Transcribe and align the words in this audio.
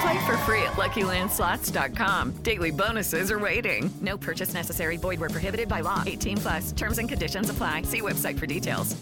Play 0.00 0.26
for 0.26 0.36
free 0.38 0.62
at 0.62 0.72
LuckyLandSlots.com. 0.72 2.36
Daily 2.42 2.70
bonuses 2.70 3.30
are 3.30 3.38
waiting. 3.38 3.90
No 4.00 4.16
purchase 4.16 4.54
necessary. 4.54 4.96
Void 4.96 5.20
were 5.20 5.28
prohibited 5.28 5.68
by 5.68 5.80
law. 5.80 6.02
18 6.06 6.36
plus. 6.38 6.72
Terms 6.72 6.98
and 6.98 7.08
conditions 7.08 7.50
apply. 7.50 7.82
See 7.82 8.00
website 8.00 8.38
for 8.38 8.46
details. 8.46 8.96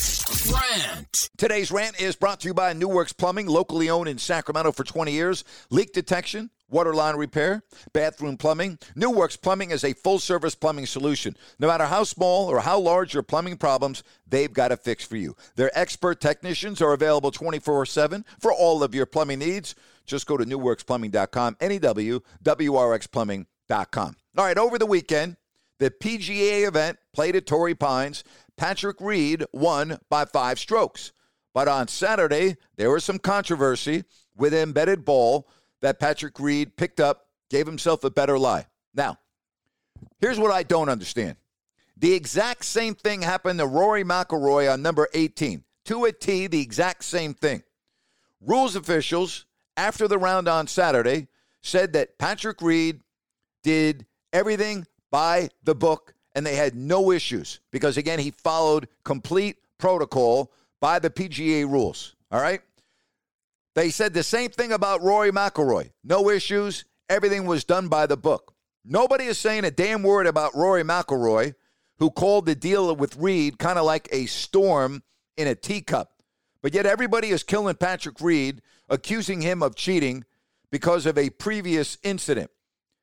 Grant. 0.48 1.30
Today's 1.36 1.70
rant 1.70 2.00
is 2.00 2.16
brought 2.16 2.40
to 2.40 2.48
you 2.48 2.54
by 2.54 2.72
New 2.72 2.88
Works 2.88 3.12
Plumbing, 3.12 3.46
locally 3.46 3.90
owned 3.90 4.08
in 4.08 4.16
Sacramento 4.16 4.72
for 4.72 4.82
20 4.82 5.12
years. 5.12 5.44
Leak 5.70 5.92
detection, 5.92 6.48
water 6.68 6.94
line 6.94 7.16
repair, 7.16 7.62
bathroom 7.92 8.36
plumbing. 8.36 8.78
New 8.94 9.10
Works 9.10 9.36
Plumbing 9.36 9.70
is 9.70 9.84
a 9.84 9.92
full 9.92 10.18
service 10.18 10.54
plumbing 10.54 10.86
solution. 10.86 11.36
No 11.58 11.68
matter 11.68 11.86
how 11.86 12.04
small 12.04 12.48
or 12.48 12.60
how 12.60 12.78
large 12.78 13.14
your 13.14 13.22
plumbing 13.22 13.56
problems, 13.56 14.02
they've 14.26 14.52
got 14.52 14.72
a 14.72 14.76
fix 14.76 15.04
for 15.04 15.16
you. 15.16 15.36
Their 15.54 15.76
expert 15.78 16.20
technicians 16.20 16.82
are 16.82 16.92
available 16.92 17.30
24 17.30 17.86
7 17.86 18.24
for 18.40 18.52
all 18.52 18.82
of 18.82 18.94
your 18.94 19.06
plumbing 19.06 19.40
needs. 19.40 19.74
Just 20.04 20.26
go 20.26 20.36
to 20.36 20.44
newworksplumbing.com, 20.44 21.56
N 21.60 21.72
E 21.72 21.78
W 21.78 22.20
W 22.42 22.74
R 22.74 22.94
X 22.94 23.06
plumbing.com. 23.06 24.16
All 24.38 24.44
right, 24.44 24.58
over 24.58 24.78
the 24.78 24.86
weekend, 24.86 25.36
the 25.78 25.90
PGA 25.90 26.66
event 26.66 26.98
played 27.12 27.36
at 27.36 27.46
Torrey 27.46 27.74
Pines. 27.74 28.24
Patrick 28.56 29.00
Reed 29.00 29.44
won 29.52 29.98
by 30.08 30.24
five 30.24 30.58
strokes. 30.58 31.12
But 31.52 31.68
on 31.68 31.88
Saturday, 31.88 32.56
there 32.76 32.90
was 32.90 33.04
some 33.04 33.18
controversy 33.18 34.04
with 34.36 34.54
embedded 34.54 35.04
ball 35.04 35.48
that 35.86 36.00
Patrick 36.00 36.40
Reed 36.40 36.76
picked 36.76 36.98
up, 36.98 37.28
gave 37.48 37.64
himself 37.64 38.02
a 38.02 38.10
better 38.10 38.36
lie. 38.36 38.66
Now, 38.92 39.20
here's 40.18 40.36
what 40.36 40.50
I 40.50 40.64
don't 40.64 40.88
understand. 40.88 41.36
The 41.96 42.12
exact 42.12 42.64
same 42.64 42.96
thing 42.96 43.22
happened 43.22 43.60
to 43.60 43.68
Rory 43.68 44.02
McIlroy 44.02 44.72
on 44.72 44.82
number 44.82 45.06
18. 45.14 45.62
To 45.84 46.04
a 46.06 46.10
T, 46.10 46.48
the 46.48 46.60
exact 46.60 47.04
same 47.04 47.34
thing. 47.34 47.62
Rules 48.40 48.74
officials, 48.74 49.46
after 49.76 50.08
the 50.08 50.18
round 50.18 50.48
on 50.48 50.66
Saturday, 50.66 51.28
said 51.62 51.92
that 51.92 52.18
Patrick 52.18 52.60
Reed 52.60 53.02
did 53.62 54.06
everything 54.32 54.88
by 55.12 55.50
the 55.62 55.76
book 55.76 56.14
and 56.34 56.44
they 56.44 56.56
had 56.56 56.74
no 56.74 57.12
issues 57.12 57.60
because, 57.70 57.96
again, 57.96 58.18
he 58.18 58.32
followed 58.32 58.88
complete 59.04 59.58
protocol 59.78 60.50
by 60.80 60.98
the 60.98 61.10
PGA 61.10 61.64
rules. 61.64 62.16
All 62.32 62.40
right? 62.40 62.60
They 63.76 63.90
said 63.90 64.14
the 64.14 64.22
same 64.22 64.50
thing 64.50 64.72
about 64.72 65.02
Rory 65.02 65.30
McIlroy. 65.30 65.90
No 66.02 66.30
issues. 66.30 66.86
Everything 67.10 67.44
was 67.44 67.62
done 67.62 67.88
by 67.88 68.06
the 68.06 68.16
book. 68.16 68.54
Nobody 68.86 69.24
is 69.24 69.38
saying 69.38 69.66
a 69.66 69.70
damn 69.70 70.02
word 70.02 70.26
about 70.26 70.56
Rory 70.56 70.82
McIlroy, 70.82 71.54
who 71.98 72.10
called 72.10 72.46
the 72.46 72.54
deal 72.54 72.96
with 72.96 73.16
Reed 73.16 73.58
kind 73.58 73.78
of 73.78 73.84
like 73.84 74.08
a 74.10 74.24
storm 74.26 75.02
in 75.36 75.46
a 75.46 75.54
teacup. 75.54 76.10
But 76.62 76.72
yet 76.72 76.86
everybody 76.86 77.28
is 77.28 77.42
killing 77.42 77.74
Patrick 77.74 78.18
Reed, 78.20 78.62
accusing 78.88 79.42
him 79.42 79.62
of 79.62 79.76
cheating 79.76 80.24
because 80.70 81.04
of 81.04 81.18
a 81.18 81.28
previous 81.28 81.98
incident. 82.02 82.50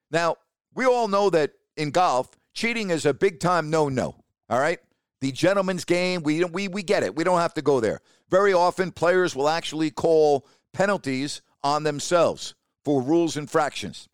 Now, 0.10 0.38
we 0.74 0.86
all 0.86 1.08
know 1.08 1.30
that 1.30 1.52
in 1.78 1.92
golf, 1.92 2.32
cheating 2.56 2.90
is 2.90 3.06
a 3.06 3.14
big 3.14 3.40
time 3.40 3.70
no 3.70 3.90
no. 3.90 4.16
All 4.50 4.60
right? 4.60 4.80
The 5.22 5.32
gentleman's 5.32 5.86
game, 5.86 6.24
we, 6.24 6.44
we, 6.46 6.68
we 6.68 6.82
get 6.82 7.04
it. 7.04 7.16
We 7.16 7.24
don't 7.24 7.40
have 7.40 7.54
to 7.54 7.62
go 7.62 7.80
there. 7.80 8.02
Very 8.30 8.54
often, 8.54 8.92
players 8.92 9.36
will 9.36 9.48
actually 9.48 9.92
call 9.92 10.48
penalties 10.74 11.42
on 11.64 11.84
themselves 11.84 12.56
for 12.84 13.02
rules 13.02 13.38
infractions. 13.38 14.10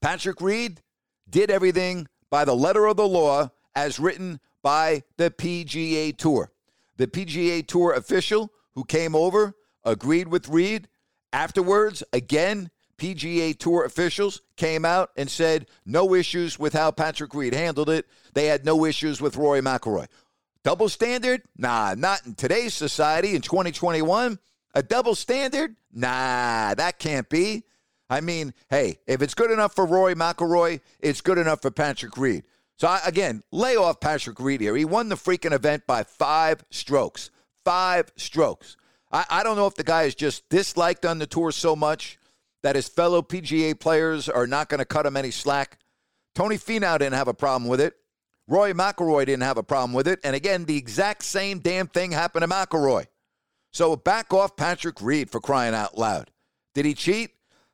Patrick 0.00 0.40
Reed 0.40 0.82
did 1.28 1.50
everything 1.50 2.08
by 2.30 2.44
the 2.44 2.56
letter 2.56 2.86
of 2.86 2.96
the 2.96 3.06
law 3.06 3.50
as 3.74 4.00
written 4.00 4.40
by 4.62 5.02
the 5.16 5.30
PGA 5.30 6.16
Tour. 6.16 6.50
The 6.96 7.06
PGA 7.06 7.66
Tour 7.66 7.92
official 7.92 8.52
who 8.74 8.84
came 8.84 9.14
over 9.14 9.54
agreed 9.84 10.28
with 10.28 10.48
Reed. 10.48 10.88
Afterwards, 11.32 12.02
again, 12.12 12.70
PGA 12.98 13.56
Tour 13.56 13.84
officials 13.84 14.42
came 14.56 14.84
out 14.84 15.10
and 15.16 15.30
said 15.30 15.66
no 15.86 16.14
issues 16.14 16.58
with 16.58 16.72
how 16.72 16.90
Patrick 16.90 17.34
Reed 17.34 17.54
handled 17.54 17.88
it. 17.88 18.06
They 18.34 18.46
had 18.46 18.64
no 18.64 18.84
issues 18.84 19.20
with 19.20 19.36
Rory 19.36 19.60
McIlroy. 19.60 20.08
Double 20.64 20.88
standard? 20.88 21.42
Nah, 21.56 21.94
not 21.96 22.26
in 22.26 22.34
today's 22.34 22.74
society 22.74 23.36
in 23.36 23.42
2021. 23.42 24.38
A 24.74 24.82
double 24.82 25.14
standard? 25.14 25.76
Nah, 25.92 26.74
that 26.74 26.98
can't 26.98 27.28
be. 27.28 27.64
I 28.10 28.20
mean, 28.20 28.54
hey, 28.70 28.98
if 29.06 29.22
it's 29.22 29.34
good 29.34 29.50
enough 29.50 29.74
for 29.74 29.84
Rory 29.84 30.14
McIlroy, 30.14 30.80
it's 31.00 31.20
good 31.20 31.38
enough 31.38 31.62
for 31.62 31.70
Patrick 31.70 32.16
Reed. 32.16 32.44
So 32.76 32.88
I, 32.88 33.00
again, 33.04 33.42
lay 33.50 33.76
off 33.76 34.00
Patrick 34.00 34.38
Reed 34.40 34.60
here. 34.60 34.76
He 34.76 34.84
won 34.84 35.08
the 35.08 35.16
freaking 35.16 35.52
event 35.52 35.86
by 35.86 36.04
five 36.04 36.64
strokes. 36.70 37.30
Five 37.64 38.12
strokes. 38.16 38.76
I, 39.10 39.24
I 39.28 39.42
don't 39.42 39.56
know 39.56 39.66
if 39.66 39.74
the 39.74 39.84
guy 39.84 40.04
is 40.04 40.14
just 40.14 40.48
disliked 40.48 41.04
on 41.04 41.18
the 41.18 41.26
tour 41.26 41.50
so 41.50 41.74
much 41.74 42.18
that 42.62 42.76
his 42.76 42.88
fellow 42.88 43.20
PGA 43.20 43.78
players 43.78 44.28
are 44.28 44.46
not 44.46 44.68
going 44.68 44.78
to 44.78 44.84
cut 44.84 45.06
him 45.06 45.16
any 45.16 45.30
slack. 45.30 45.78
Tony 46.34 46.56
Finau 46.56 46.98
didn't 46.98 47.14
have 47.14 47.28
a 47.28 47.34
problem 47.34 47.68
with 47.68 47.80
it. 47.80 47.94
Roy 48.46 48.72
McIlroy 48.72 49.26
didn't 49.26 49.42
have 49.42 49.58
a 49.58 49.62
problem 49.62 49.92
with 49.92 50.08
it. 50.08 50.20
And 50.24 50.34
again, 50.34 50.64
the 50.64 50.76
exact 50.76 51.24
same 51.24 51.58
damn 51.58 51.88
thing 51.88 52.12
happened 52.12 52.42
to 52.42 52.48
McIlroy. 52.48 53.06
So 53.78 53.94
back 53.94 54.34
off 54.34 54.56
Patrick 54.56 55.00
Reed 55.00 55.30
for 55.30 55.38
crying 55.38 55.72
out 55.72 55.96
loud. 55.96 56.32
Did 56.74 56.84
he 56.84 56.94
cheat? 56.94 57.30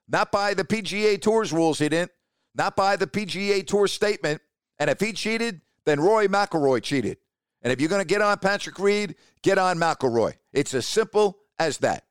Not 0.07 0.31
by 0.31 0.53
the 0.53 0.63
PGA 0.63 1.19
Tour's 1.19 1.51
rules, 1.51 1.79
he 1.79 1.89
didn't. 1.89 2.11
Not 2.55 2.77
by 2.77 2.97
the 2.97 3.07
PGA 3.07 3.67
Tour 3.67 3.87
statement. 3.87 4.43
And 4.79 4.91
if 4.91 5.01
he 5.01 5.15
cheated, 5.15 5.63
then 5.87 6.01
Roy 6.01 6.27
McIlroy 6.27 6.83
cheated. 6.83 7.17
And 7.63 7.73
if 7.73 7.81
you're 7.81 7.89
going 7.89 8.03
to 8.03 8.07
get 8.07 8.21
on 8.21 8.39
Patrick 8.39 8.79
Reed, 8.79 9.15
get 9.41 9.57
on 9.57 9.79
McIlroy. 9.79 10.35
It's 10.53 10.75
as 10.75 10.87
simple 10.87 11.39
as 11.59 11.79
that. 11.79 12.05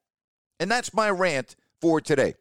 And 0.59 0.72
that's 0.72 0.96
my 0.96 1.12
rant 1.12 1.56
for 1.80 2.02
today. 2.02 2.34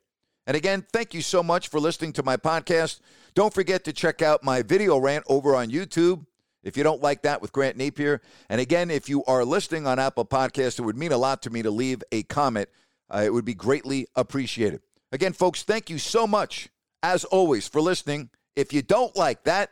And 0.46 0.56
again, 0.56 0.86
thank 0.90 1.12
you 1.12 1.20
so 1.20 1.42
much 1.42 1.68
for 1.68 1.80
listening 1.80 2.14
to 2.14 2.22
my 2.22 2.38
podcast. 2.38 3.00
Don't 3.34 3.52
forget 3.52 3.84
to 3.84 3.92
check 3.92 4.22
out 4.22 4.42
my 4.42 4.62
video 4.62 4.96
rant 4.96 5.26
over 5.28 5.54
on 5.54 5.68
YouTube 5.68 6.24
if 6.62 6.76
you 6.76 6.82
don't 6.82 7.02
like 7.02 7.22
that 7.22 7.42
with 7.42 7.52
Grant 7.52 7.76
Napier. 7.76 8.20
And 8.48 8.60
again, 8.60 8.90
if 8.90 9.08
you 9.08 9.24
are 9.24 9.44
listening 9.44 9.86
on 9.86 9.98
Apple 9.98 10.24
Podcasts, 10.24 10.78
it 10.78 10.82
would 10.82 10.96
mean 10.96 11.12
a 11.12 11.18
lot 11.18 11.42
to 11.42 11.50
me 11.50 11.62
to 11.62 11.70
leave 11.70 12.02
a 12.12 12.22
comment. 12.24 12.68
Uh, 13.08 13.22
it 13.24 13.32
would 13.32 13.44
be 13.44 13.54
greatly 13.54 14.06
appreciated. 14.14 14.80
Again, 15.10 15.32
folks, 15.32 15.62
thank 15.62 15.90
you 15.90 15.98
so 15.98 16.26
much, 16.26 16.68
as 17.02 17.24
always, 17.24 17.68
for 17.68 17.80
listening. 17.80 18.30
If 18.56 18.72
you 18.72 18.82
don't 18.82 19.14
like 19.16 19.44
that, 19.44 19.70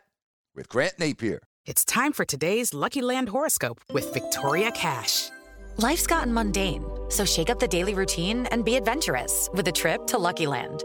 with 0.55 0.69
Grant 0.69 0.99
Napier. 0.99 1.41
It's 1.67 1.85
time 1.85 2.13
for 2.13 2.25
today's 2.25 2.75
Lucky 2.75 3.03
Land 3.03 3.29
horoscope 3.29 3.81
with 3.93 4.13
Victoria 4.13 4.71
Cash. 4.73 5.31
Life's 5.77 6.07
gotten 6.07 6.33
mundane, 6.33 6.85
so 7.09 7.25
shake 7.25 7.51
up 7.51 7.61
the 7.61 7.69
daily 7.69 7.95
routine 7.95 8.47
and 8.47 8.65
be 8.65 8.77
adventurous 8.77 9.49
with 9.55 9.69
a 9.69 9.73
trip 9.73 10.07
to 10.09 10.19
Lucky 10.19 10.47
Land. 10.47 10.85